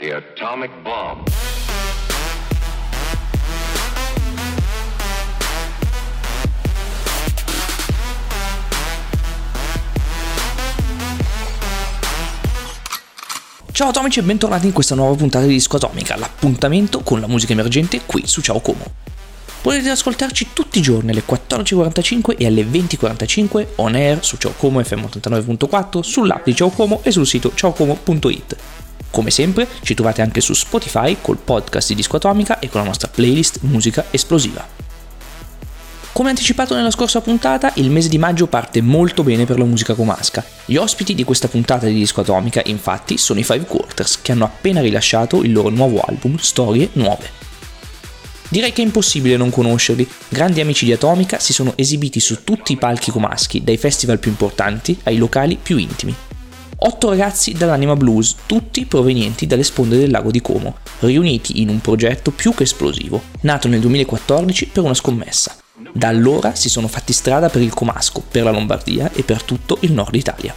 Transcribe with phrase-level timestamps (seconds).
[0.00, 1.28] The atomic bomb.
[13.72, 17.52] Ciao atomici e bentornati in questa nuova puntata di Disco Atomica, l'appuntamento con la musica
[17.52, 18.82] emergente qui su Ciao Como.
[19.60, 24.82] Potete ascoltarci tutti i giorni alle 14.45 e alle 20.45 on air su Ciao Como
[24.82, 28.56] FM 89.4, sull'app di Ciao Como e sul sito ciaocomo.it.
[29.10, 32.86] Come sempre ci trovate anche su Spotify col podcast di Disco Atomica e con la
[32.86, 34.66] nostra playlist Musica Esplosiva.
[36.12, 39.94] Come anticipato nella scorsa puntata, il mese di maggio parte molto bene per la musica
[39.94, 40.44] comasca.
[40.64, 44.44] Gli ospiti di questa puntata di Disco Atomica, infatti, sono i Five Quarters, che hanno
[44.44, 47.30] appena rilasciato il loro nuovo album Storie Nuove.
[48.48, 50.06] Direi che è impossibile non conoscerli.
[50.28, 54.30] Grandi amici di Atomica si sono esibiti su tutti i palchi comaschi, dai festival più
[54.30, 56.14] importanti ai locali più intimi.
[56.82, 61.78] Otto ragazzi dall'anima blues, tutti provenienti dalle sponde del lago di Como, riuniti in un
[61.82, 65.56] progetto più che esplosivo, nato nel 2014 per una scommessa.
[65.92, 69.76] Da allora si sono fatti strada per il Comasco, per la Lombardia e per tutto
[69.80, 70.54] il nord Italia.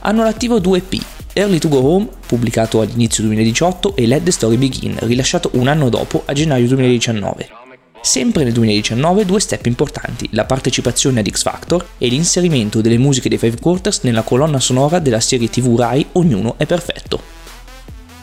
[0.00, 4.56] Hanno all'attivo due EP, Early to Go Home, pubblicato all'inizio 2018, e Let the Story
[4.56, 7.63] Begin, rilasciato un anno dopo, a gennaio 2019.
[8.04, 13.30] Sempre nel 2019 due step importanti, la partecipazione ad X Factor e l'inserimento delle musiche
[13.30, 17.18] dei Five Quarters nella colonna sonora della serie TV Rai Ognuno è perfetto.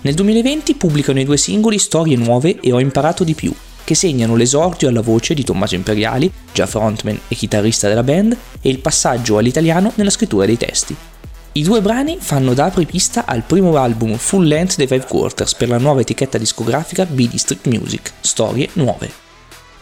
[0.02, 3.52] Nel 2020 pubblicano i due singoli Storie nuove e Ho imparato di più,
[3.84, 8.70] che segnano l'esordio alla voce di Tommaso Imperiali, già frontman e chitarrista della band, e
[8.70, 10.96] il passaggio all'italiano nella scrittura dei testi.
[11.54, 15.70] I due brani fanno da apripista al primo album full length dei Five Quarters per
[15.70, 19.30] la nuova etichetta discografica B District Music, Storie Nuove.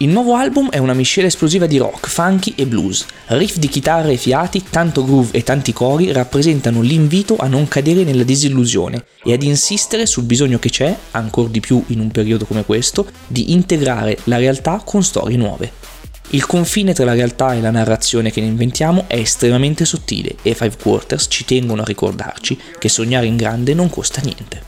[0.01, 3.05] Il nuovo album è una miscela esplosiva di rock, funky e blues.
[3.25, 8.05] Riff di chitarre e fiati, tanto groove e tanti cori rappresentano l'invito a non cadere
[8.05, 12.45] nella disillusione e ad insistere sul bisogno che c'è, ancor di più in un periodo
[12.45, 15.69] come questo, di integrare la realtà con storie nuove.
[16.29, 20.53] Il confine tra la realtà e la narrazione che ne inventiamo è estremamente sottile e
[20.53, 24.63] Five Quarters ci tengono a ricordarci che sognare in grande non costa niente.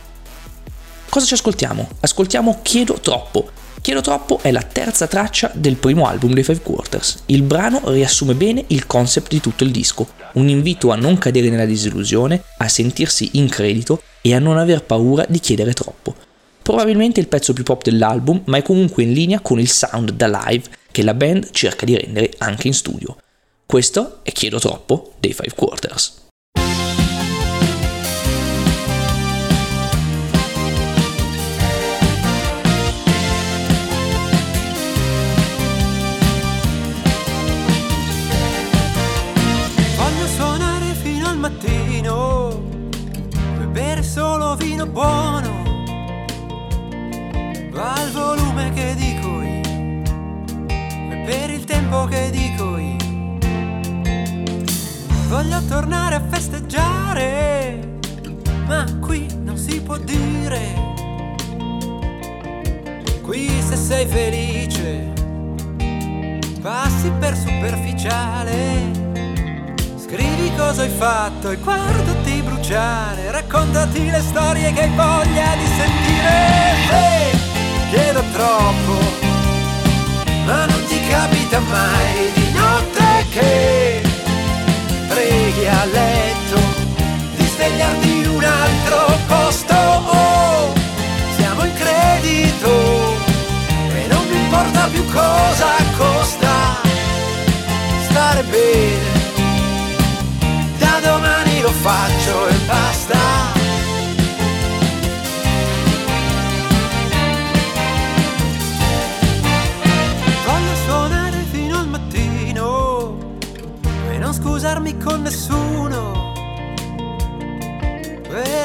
[1.08, 1.88] Cosa ci ascoltiamo?
[2.02, 7.24] Ascoltiamo Chiedo troppo, Chiedo troppo è la terza traccia del primo album dei Five Quarters.
[7.26, 11.50] Il brano riassume bene il concept di tutto il disco, un invito a non cadere
[11.50, 16.14] nella disillusione, a sentirsi in credito e a non aver paura di chiedere troppo.
[16.62, 20.28] Probabilmente il pezzo più pop dell'album, ma è comunque in linea con il sound da
[20.28, 23.18] live che la band cerca di rendere anche in studio.
[23.66, 26.30] Questo è Chiedo troppo dei Five Quarters.
[44.12, 45.64] Solo vino buono,
[47.72, 50.04] va al volume che dico io,
[50.68, 52.98] e per il tempo che dico io.
[55.30, 58.00] Voglio tornare a festeggiare,
[58.68, 60.90] ma qui non si può dire.
[63.22, 65.14] Qui se sei felice,
[66.62, 69.01] passi per superficiale.
[70.12, 76.30] Scrivi cosa hai fatto e guardati bruciare, raccontati le storie che hai voglia di sentire.
[76.90, 77.51] Hey,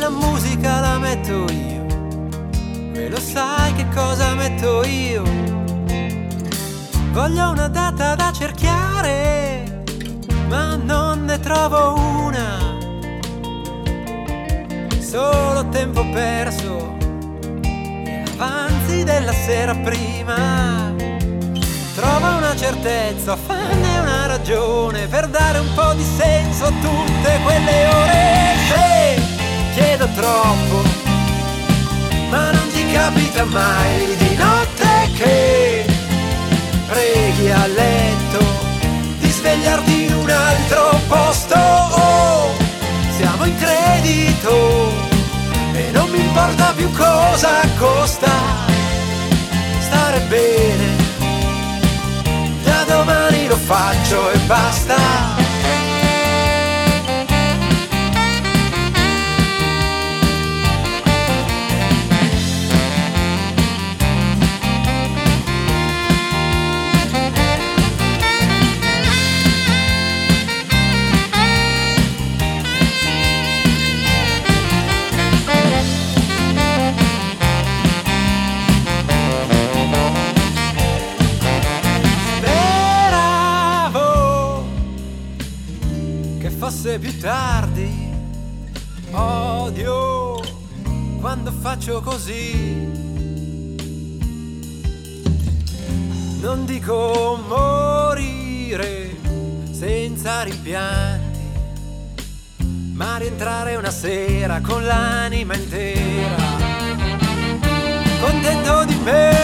[0.06, 1.84] la musica la metto io,
[2.94, 5.24] e lo sai che cosa metto io.
[7.10, 9.82] Voglio una data da cerchiare
[10.48, 11.94] ma non ne trovo
[12.24, 12.78] una.
[15.00, 16.96] Solo tempo perso
[17.62, 20.94] e avanzi della sera prima.
[21.96, 27.86] Trova una certezza, fanne una ragione per dare un po' di senso a tutte quelle
[27.88, 28.54] ore.
[28.68, 29.15] Se
[29.76, 30.82] chiedo troppo,
[32.30, 35.84] ma non ti capita mai di notte che
[36.86, 38.38] preghi a letto
[39.18, 41.56] di svegliarti in un altro posto.
[41.56, 42.54] Oh,
[43.18, 44.92] siamo in credito
[45.74, 48.32] e non mi importa più cosa costa
[49.80, 50.86] stare bene.
[52.64, 55.45] Da domani lo faccio e basta.
[86.98, 88.10] Più tardi.
[89.12, 90.40] Odio
[91.20, 93.04] quando faccio così.
[96.40, 99.16] Non dico morire
[99.72, 101.40] senza rimpianti,
[102.92, 106.36] ma rientrare una sera con l'anima intera,
[108.20, 109.34] contento di me.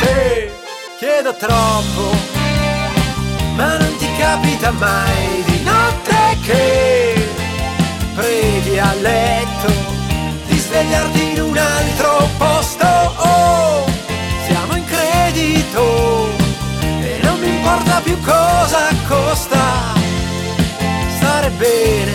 [0.00, 0.50] Sì,
[0.98, 2.31] chiedo troppo
[4.32, 7.28] capita mai di notte che
[8.14, 9.70] preghi a letto
[10.46, 12.86] di svegliarti in un altro posto.
[12.86, 13.84] Oh,
[14.46, 16.30] siamo in credito
[16.80, 19.92] e non mi importa più cosa costa
[21.16, 22.12] stare bene.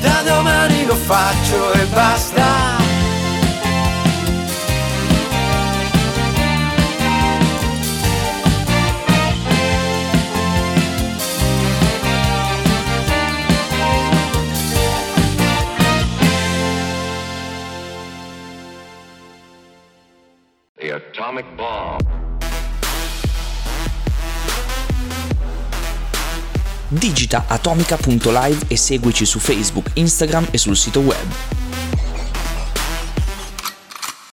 [0.00, 2.83] Da domani lo faccio e basta.
[21.24, 22.00] Atomic bomb.
[26.88, 31.63] Digita atomica.live e seguici su Facebook, Instagram e sul sito web.